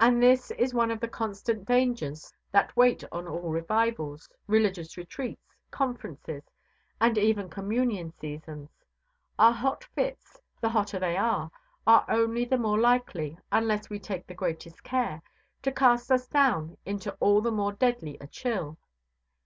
And 0.00 0.22
this 0.22 0.50
is 0.52 0.72
one 0.72 0.90
of 0.90 0.98
the 0.98 1.08
constant 1.08 1.66
dangers 1.66 2.32
that 2.52 2.74
wait 2.74 3.04
on 3.12 3.28
all 3.28 3.50
revivals, 3.50 4.26
religious 4.46 4.96
retreats, 4.96 5.54
conferences, 5.70 6.42
and 7.02 7.18
even 7.18 7.50
communion 7.50 8.12
seasons. 8.12 8.70
Our 9.38 9.52
hot 9.52 9.84
fits, 9.84 10.40
the 10.62 10.70
hotter 10.70 10.98
they 10.98 11.18
are, 11.18 11.50
are 11.86 12.06
only 12.08 12.46
the 12.46 12.56
more 12.56 12.78
likely, 12.80 13.36
unless 13.52 13.90
we 13.90 13.98
take 13.98 14.26
the 14.26 14.32
greatest 14.32 14.82
care, 14.84 15.20
to 15.64 15.70
cast 15.70 16.10
us 16.10 16.26
down 16.26 16.78
into 16.86 17.14
all 17.20 17.42
the 17.42 17.52
more 17.52 17.72
deadly 17.74 18.16
a 18.22 18.28
chill. 18.28 18.78